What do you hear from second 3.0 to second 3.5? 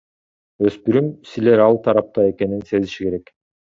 керек.